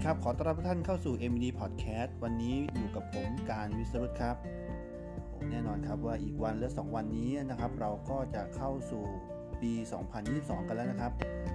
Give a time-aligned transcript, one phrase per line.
[0.00, 4.36] ดีครับ ขอต้อนรับทุกท่านเข้าสู่ MD Podcast วันนี้อยู่กับผมการวิสรุตครับ
[5.50, 9.04] แน่นอนครับว่าอีกวันและ 2 วันนี้นะครับ เราก็จะเข้าสู่
[9.62, 9.72] ปี
[10.20, 11.12] 2022 กันแล้วนะครับ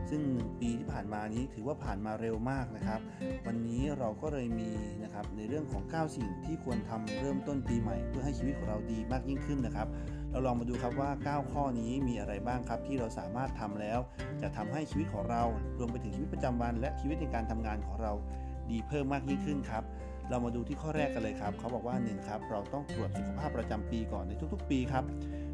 [0.10, 0.22] ซึ่ง
[0.60, 3.00] ปีที่ผ่านมานี้ถือว่าผ่านมาเร็วมากนะครับ
[3.48, 4.72] วันนี้เราก็เลยมี
[5.04, 9.88] นะครับในเรื่องของ 9 สิ่งที่ควรทำเริ่มต้นปีใหม่ เพื่อให้ชีวิตของเราดีมากยิ่งขึ้นนะครับ
[10.32, 14.00] เราลองมาดูครับว่า 9 ข้อนี้มีอะไรบ้างครับ ที่เราสามารถทำแล้ว
[14.42, 15.44] จะทำให้ชีวิตของเรา
[15.80, 18.12] รวมไปถึงชีวิตประจำวัน และชีวิตในการทำงานของเรา
[18.72, 19.84] ดีเพิ่มมากยิ่งขึ้นครับ
[20.30, 25.04] เรามาดูที่ข้อแรกกันเลยครับ เขาบอกว่า1ครับ เราต้องตรวจสุขภาพประจำปีก่อนในทุกๆ ปีครับ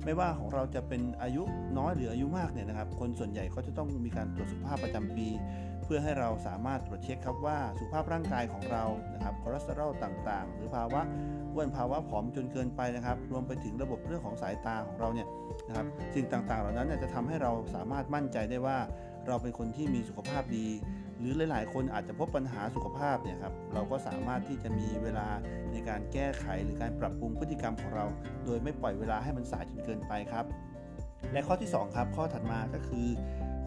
[0.06, 1.44] ไม่ว่าของเราจะเป็นอายุ
[1.78, 5.28] น้อยหรืออายุมากเนี่ยนะครับ คนส่วนใหญ่ก็จะต้องมีการตรวจสุขภาพประจำปี
[5.84, 8.84] เพื่อให้เราสามารถตรวจเช็คครับว่าสุขภาพร่างกายของเรา
[9.14, 11.02] นะครับคอเลสเตอรอลต่างๆ หรือภาวะ
[11.54, 15.28] อ้วนภาวะผอมจนเกินไปนะครับ รวมไปถึงระบบเรื่องของสายตาของเราเนี่ย
[15.68, 18.78] นะครับสิ่งต่างๆ เหล่านั้นจะทำให้เราสามารถมั่นใจได้ว่า
[19.28, 20.68] เราเป็นคนที่มีสุขภาพดี
[21.22, 25.28] หรือหลาย ๆ คนอาจจะพบปัญหาสุขภาพเนี่ยครับเราก็สามารถที่จะมีเวลา
[25.72, 28.06] ในการแก้ไขหรือการปรับปรุงพฤติกรรมของเรา
[28.46, 30.46] โดยไม่ปล่อยเวลาให้มันสายจนเกินไปครับ
[31.34, 33.08] และข้อที่ 2 ครับ ข้อถัดมาก็คือ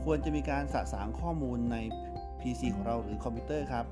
[0.05, 1.77] ควรจะมีการสะสางข้อมูลใน
[2.41, 3.85] PC ของเราหรือคอมพิวเตอร์ครับ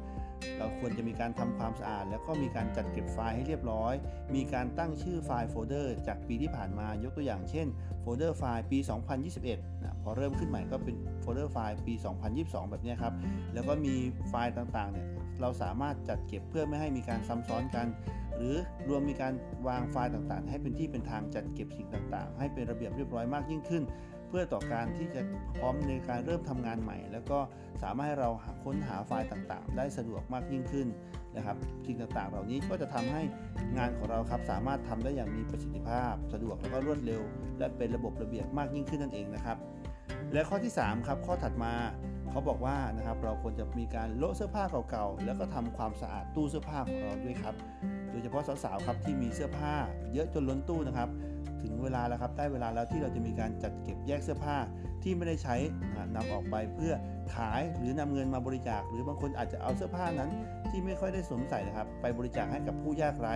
[0.59, 3.95] เราควรจะมีการทำความสะอาด แล้วก็มีการจัดเก็บไฟล์ให้เรียบร้อย
[4.35, 7.67] มีการตั้งชื่อไฟล์โฟลเดอร์จากปีที่ผ่านมายกตัวอย่างเช่น
[8.01, 8.79] โฟลเดอร์ไฟล์ปี
[9.31, 11.95] 2021นะพอเริ่มขึ้นใหม่ก็เป็นโฟลเดอร์ไฟล์ปี
[12.33, 13.15] 2022 แบบนี้ครับ
[13.55, 13.95] แล้วก็มี
[14.29, 15.07] ไฟล์ต่างๆเนี่ย
[15.41, 17.87] เราสามารถจัดเก็บเพื่อไม่ให้มีการซ้ำซ้อนกัน
[18.37, 18.55] หรือ
[18.89, 19.33] รวมมีการ
[19.69, 23.83] วางไฟล์ต่างๆ ให้เป็นที่เป็นทางจัดเก็บสิ่งต่างๆ ให้เป็นระเบียบเรียบร้อยมากยิ่งขึ้น
[24.33, 25.21] เพื่อต่อการที่จะ
[25.59, 27.39] พร้อมในการเริ่มทำงานใหม่ แล้วก็
[27.83, 28.31] สามารถให้เรา
[28.65, 30.89] ค้นหาไฟล์ต่างๆ ได้สะดวกมากยิ่งขึ้น
[31.37, 33.23] นะครับสิ่งต่างๆ เหล่านี้ก็จะทำให้
[33.77, 37.23] งานของเราครับสามารถทำได้อย่างมีประสิทธิภาพ สะดวกแล้วก็รวดเร็ว
[37.59, 39.57] และเป็นระบบระเบียบมากยิ่งขึ้นนั่นเองนะครับ
[40.33, 41.73] และข้อที่ 3 ครับ ข้อถัดมา
[42.31, 47.55] เขาบอกว่านะครับเราควรจะมีการโละเสื้อผ้าเก่าๆ แล้วก็ทำความสะอาดตู้เสื้อผ้าของเราด้วยครับ
[48.11, 49.75] โดยเฉพาะสาวๆครับที่มีเสื้อผ้า
[50.13, 51.09] เยอะจนล้นตู้นะครับ
[51.63, 54.57] ถึงเวลาแล้วครับ ได้เวลาแล้วที่เราจะมีการจัดเก็บแยกเสื้อผ้า
[55.03, 55.57] ที่ไม่ได้ใช้
[56.17, 56.95] นำออกไปเพื่อ
[57.35, 60.31] ขายหรือนำเงินมาบริจาค หรือบางคนอาจจะเอาเสื้อผ้านั้น
[60.71, 63.35] ที่ไม่ค่อยได้สวมใส่นะครับ ไปบริจาคให้กับผู้ยากไร้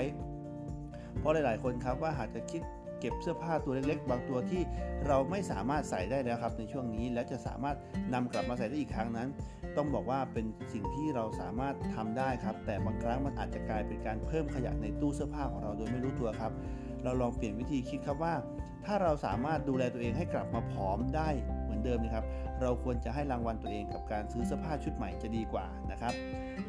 [1.19, 2.63] เพราะหลาย ๆ คนครับว่าอาจจะคิด
[3.01, 4.63] เก็บเสื้อผ้าตัวเล็กๆ บางตัวที่
[5.07, 7.77] เราไม่สามารถใส่ได้แล้วครับในช่วงนี้และจะสามารถ
[8.15, 9.29] นำกลับมาใส่ได้อีกครั้งนั้น
[9.77, 16.53] ต้องบอกว่าเป็นสิ่งที่เราสามารถทำได้ครับ แต่บางครั้งมันอาจจะกลายเป็นการเพิ่มขยะในตู้เสื้อผ้าของเราโดยไม่รู้ตัวครับ
[17.07, 18.35] เราลองเปลี่ยนวิธีคิดครับว่า
[18.85, 21.29] ถ้าเราสามารถดูแลตัวเองให้กลับมาผอมได้
[21.65, 22.25] เหมือนเดิมนะครับ
[22.63, 26.15] เราควรจะให้รางวัลตัวเองกับการซื้อเสื้อผ้าชุดใหม่จะดีกว่านะครับ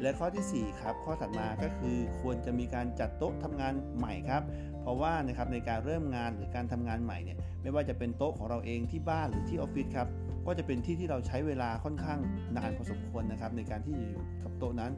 [0.02, 4.42] และข้อที่ 4 ครับ ข้อถัดมาก็คือควรจะมีการจัดโต๊ะทำงานใหม่ครับ
[4.82, 10.08] เพราะว่านะครับในการเริ่มงานหรือการทำงานใหม่เนี่ยไม่ว่าจะเป็นโต๊ะของเราเองที่บ้านหรือที่ออฟฟิศครับ
[10.46, 12.18] ก็จะเป็นที่ที่เราใช้เวลาค่อนข้าง
[12.56, 14.92] นานพอสมควรนะครับในการที่จะอยู่กับโต๊ะนั้น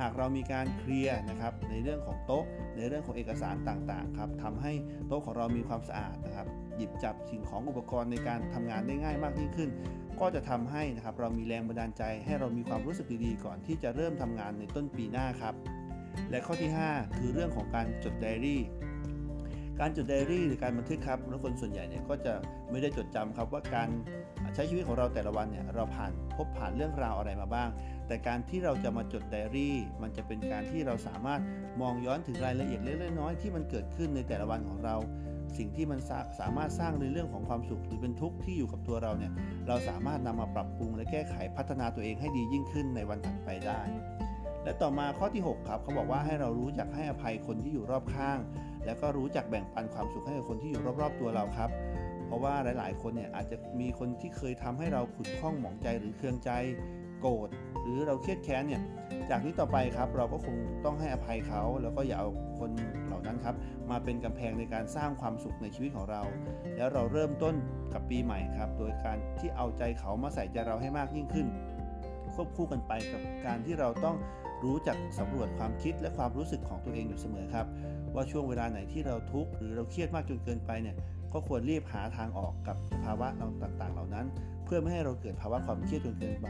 [0.00, 2.44] หากเรามีการเคลียร์นะครับในเรื่องของโต๊ะ
[2.76, 4.72] ในเรื่องของเอกสารต่างๆครับทำให้
[5.08, 6.46] โต๊ะของเรามีความสะอาดนะครับ
[6.76, 9.70] หยิบจับสิ่งของอุปกรณ์ในการทำงานได้ง่ายมากยิ่งขึ้น
[10.20, 15.54] ก็จะทำให้นะครับเรามีแรงบันดาลใจ ให้เรามีความรู้สึกดีๆ ก่อนที่จะเริ่มทำงานในต้นปีหน้าครับ
[16.30, 18.62] และข้อที่ 5 คือเรื่องของการจดไดอารี่
[19.80, 22.32] การจดไดอารี่หรือการบันทึกครับแล้วคนส่วนใหญ่เนี่ยก็จะ
[22.70, 23.88] ไม่ได้จดจำครับว่าการ
[24.54, 27.68] ใช้ชีวิตของเราแต่ละวันเนี่ยเราผ่านพบผ่านเรื่องราวอะไรมาบ้าง
[28.06, 31.40] แต่การที่เราจะมาจดไดอารี่ มันจะเป็นการที่เราสามารถ
[31.80, 34.96] มองย้อนถึงรายละเอียดเล็กๆน้อยๆที่มันเกิดขึ้นในแต่ละวันของเรา
[35.58, 36.00] สิ่งที่มัน
[36.40, 39.32] สามารถสร้างในเรื่องของความสุขหรือเป็นทุกข์ที่อยู่กับตัวเราเนี่ย
[39.68, 43.80] เราสามารถนำมาปรับปรุงและแก้ไขพัฒนาตัวเองให้ดียิ่งขึ้นในวันถัดไปได้
[44.64, 48.38] และต่อมาข้อที่ 6 ครับเขาบอกว่าให้เรารู้จักให้อภัยคนที่อยู่รอบข้าง
[48.86, 51.70] แล้วก็รู้จักแบ่งปันความสุขให้กับคนที่อยู่รอบๆ ตัวเราครับ
[52.26, 56.50] เพราะว่าหลาย ๆ คนเนี่ยอาจจะมีคนที่เคยทำให้เราขุ่นข้องหมองใจหรือเครืองใจ
[57.20, 57.48] โกรธ
[57.82, 58.82] หรือเราเครียดแค้นเนี่ย
[59.30, 62.28] จากนี้ต่อไปครับเราก็คงต้องให้อภัยเขา แล้วก็อย่าเอา
[62.58, 62.70] คน
[63.06, 63.54] เหล่านั้นครับ
[63.90, 66.22] มาเป็นกำแพงในการสร้างความสุขในชีวิตของเรา
[66.76, 67.54] แล้วเราเริ่มต้น
[67.92, 71.46] กับปีใหม่ครับ โดยการที่เอาใจเขามาใส่ใจเราให้มากยิ่งขึ้น
[72.34, 74.16] ควบคู่กันไปกับการที่เราต้อง
[74.64, 77.66] รู้จักสำรวจความคิดและความรู้สึกของตัวเองอยู่เสมอครับ
[78.14, 80.96] ว่าช่วงเวลาไหนที่เราทุกข์หรือเราเครียดมากจนเกินไปเนี่ย
[81.32, 84.23] ก็ควรรีบหาทางออกกับภาวะต่างๆ เหล่านั้น
[84.74, 86.48] พื่อไม่ให้เราเกิดภาวะความเครียดจนเกินไป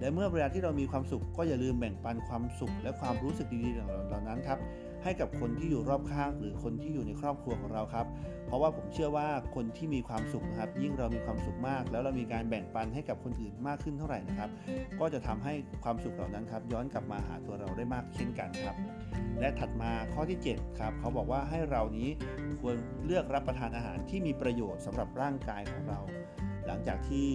[0.00, 4.58] และเมื่อเวลาที่เรามีความสุข ก็อย่าลืมแบ่งปันความสุข และความรู้สึกดีๆเหล่านั้นครับ
[5.02, 8.06] ให้กับคนที่อยู่รอบข้าง หรือคนที่อยู่ในครอบครัวของเราครับ
[8.46, 14.50] เพราะว่าผมเชื่อว่าคนที่มีความสุขนะครับ ยิ่งเรามีความสุขมาก แล้วเรามีการแบ่งปันให้กับคนอื่นมากขึ้นเท่าไหร่นะครับ
[15.00, 15.54] ก็จะทำให้
[15.84, 18.76] ความสุขเหล่านั้นครับย้อนกลับมาหาตัวเราได้มากเช่นกันครับ
[19.40, 22.08] และถัดมาข้อที่ 7 ครับ เขาบอกว่าให้เรานี้
[22.60, 26.00] ควรเลือกรับประทานอาหารที่มีประโยชน์สำหรับร่างกายของเรา
[26.66, 27.28] หลังจากที่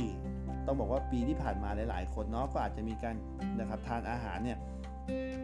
[0.66, 3.16] ต้องบอกว่าปีที่ผ่านมาหลาย ๆ คนเนาะก็อาจจะมีการ
[3.60, 4.58] นะครับทานอาหารเนี่ย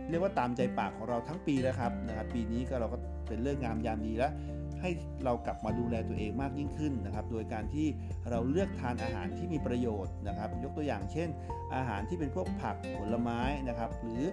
[0.10, 2.98] เรียกว่าตามใจปากของเราทั้งปีแล้วครับนะครับ ปีนี้ก็เราก็
[3.28, 4.32] เป็นเรื่องงามยามดีแล้ว
[4.82, 4.90] ให้
[5.26, 7.88] เรากลับมาดูแลตัวเองมากยิ่งขึ้นนะครับ โดยการที่
[8.30, 11.30] เราเลือกทานอาหารที่มีประโยชน์นะครับ ยกตัวอย่างเช่น
[11.76, 14.24] อาหารที่เป็นพวกผักผลไม้นะครับ หรือ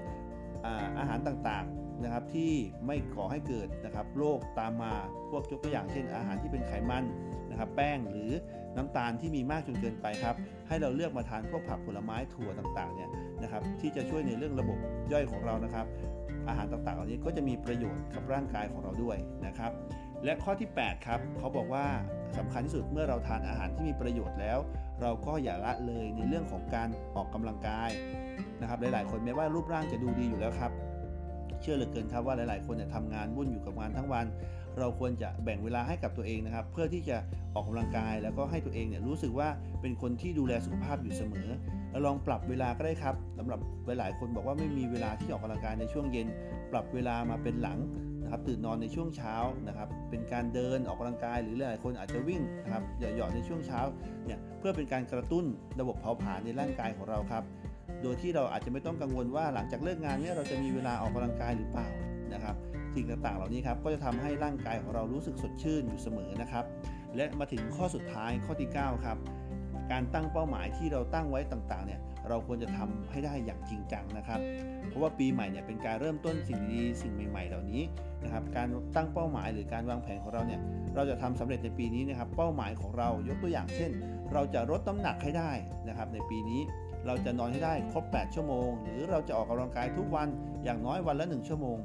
[0.99, 2.53] อาหารต่างๆนะครับที่
[2.87, 4.93] ไม่ก่อให้เกิดนะครับโรคตามมา
[5.31, 7.05] พวกยกตัวอย่างเช่น อาหารที่เป็นไขมัน
[7.51, 8.31] นะครับ แป้งหรือ
[8.77, 10.37] น้ำตาลที่มีมากจนเกินไปครับ
[10.69, 13.11] ให้เราเลือกมาทานพวกผักผลไม้ถั่วต่างๆเนี่ย
[13.43, 14.79] นะครับที่จะช่วยในเรื่องระบบ
[15.13, 15.87] ย่อยของเรานะครับ
[16.49, 19.73] อาหารต่างๆเหล่านี้ก็จะมีประโยชน์กับร่างกายของเราด้วยนะครับ
[20.25, 21.87] และข้อที่ 8 ครับเขาบอกว่า
[22.39, 24.59] สำคัญที่สุดเมื่อเราทานอาหารที่มีประโยชน์แล้ว
[25.01, 27.91] เราก็อย่าละเลยในเรื่องของการออกกำลังกาย
[28.61, 30.73] นะครับ หลายๆ คนแม้ว่ารูปร่างจะดูดีอยู่แล้วครับ
[31.61, 34.27] เชื่อเหลือเกินครับว่าหลาย ๆ คนเนี่ยทำงานวุ่นอยู่กับงานทั้งวัน
[34.79, 37.17] เราควรจะแบ่งเวลาให้กับตัวเองนะครับ เพื่อที่จะ
[37.55, 39.49] ออกกำลังกาย แล้วก็ให้ตัวเองเนี่ยรู้สึกว่า
[39.81, 41.49] เป็นคนที่ดูแลสุขภาพอยู่เสมอ
[41.91, 46.27] เราลองปรับเวลาก็ได้ครับสำหรับหลายๆคนบอกว่าไม่มีเวลาที่ออกกำลังกายในช่วงเย็น
[46.73, 47.79] ปรับเวลามาเป็นหลัง
[48.23, 49.35] นะครับตื่นนอนในช่วงเช้า
[49.69, 53.81] นะครับ เป็นการเดินออกกำลังกายหรือหลายๆคนอาจจะวิ่งนะครับหย่อนๆในช่วงเช้า
[54.27, 55.45] เนี่ยเพื่อเป็นการกระตุ้น
[55.81, 57.45] ระบบเผาผลาญในร่างกายของเราครับ
[58.03, 61.89] โดยที่เราอาจจะไม่ต้องกังวลว่าหลังจากเลิกงานเนี่ยเราจะมีเวลาออกกำลังกายหรือเปล่า
[62.35, 62.57] นะครับ
[62.95, 66.65] สิ่งต่างๆ เหล่านี้ครับก็จะทำให้ร่างกายของเรารู้สึกสดชื่นอยู่เสมอนะครับ
[67.17, 69.19] และมาถึงข้อสุดท้ายข้อที่ 9 ครับ
[69.93, 74.41] การตั้งเป้าหมายที่เราตั้งไว้ต่างๆ เนี่ยเราควรจะทำให้ได้อย่างจริงจังนะครับ
[74.89, 77.83] เพราะว่าปีใหม่เนี่ยเป็นการเริ่มต้นสิ่งดีๆสิ่งใหม่ ๆ เหล่านี้
[78.23, 80.61] นะครับ การตั้งเป้าหมายหรือการวางแผนของเราเนี่ย
[80.95, 83.91] เราจะทำสำเร็จในปีนี้นะครับ เป้าหมายของเรายกตัวอย่างเช่น
[84.33, 85.53] เราจะลดน้ำหนักให้ได้
[85.89, 86.61] นะครับ ในปีนี้
[87.07, 90.29] เราจะนอนให้ได้ครบ 8 ชั่วโมง หรือเราจะออกกำลังกายทุกวัน
[90.65, 91.79] อย่างน้อยวันละ 1 ชั่วโมง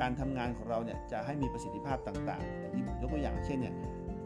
[0.00, 3.74] การทำงานของเราเนี่ยจะให้มีประสิทธิภาพต่างๆที่ยกตัวอย่างเช่นเนี่ย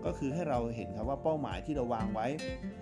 [0.05, 2.27] ก็คือให้เราเห็นครับว่าเป้าหมายที่เราวางไว้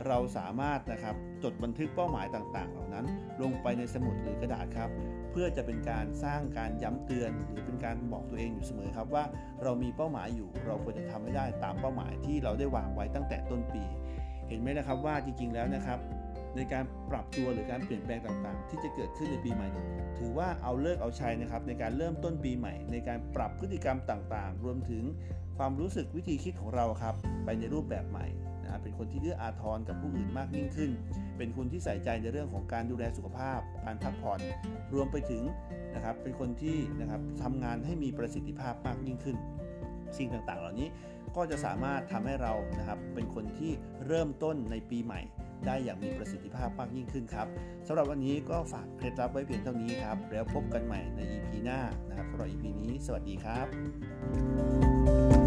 [0.07, 1.15] เราสามารถนะครับ
[1.45, 3.07] จดบันทึกเป้าหมายต่างๆ เหล่านั้น
[3.43, 4.91] ลงไปในสมุดหรือกระดาษครับ
[5.31, 9.25] เพื่อจะเป็นการสร้างการย้ำเตือน หรือเป็นการบอกตัวเองอยู่เสมอครับว่า
[9.63, 13.85] เรามีเป้าหมายอยู่ เราควรจะทำให้ได้ตามเป้าหมายที่เราได้วางไว้ตั้งแต่ต้นปี
[14.49, 15.99] เห็นไหมนะครับว่าจริงๆแล้วนะครับ
[16.57, 19.87] ในการปรับตัวหรือการเปลี่ยนแปลงต่างๆ ที่จะเกิดขึ้นในปีใหม่นี้
[20.19, 25.03] ถือว่าเอาเลิกเอาใช้นะครับ ในการเริ่มต้นปีใหม่ ในการปรับพฤติกรรมต่างๆ รวมถึง
[25.59, 27.15] ความรู้สึกวิธีคิดของเราครับ
[27.45, 28.27] ไปในรูปแบบใหม่
[28.63, 30.91] นะเป็นคนที่เอื้ออาทรกับผู้อื่นมากยิ่งขึ้น
[31.37, 34.41] เป็นคนที่ใส่ใจในเรื่องของการดูแลสุขภาพ การพักผ่อน
[34.95, 35.43] รวมไปถึง
[35.95, 39.37] นะครับ เป็นคนที่นะครับทำงานให้มีประสิทธิภาพมากยิ่งขึ้น
[40.19, 40.89] สิ่งต่างๆ เหล่านี้
[41.37, 43.73] ก็จะสามารถทำให้เรานะครับ เป็นคนที่
[44.07, 45.21] เริ่มต้นในปีใหม่
[45.67, 47.47] ได้อย่างมีประสิทธิภาพมากยิ่งขึ้นครับ
[47.87, 55.40] สำหรับวันนี้ก็ฝากเคล็ดลับไว้เพียงเท่านี้ครับ แล้วพบกันใหม่ใน EP หน้านะครับสำหรับ EP นี้ สวัสดีครับ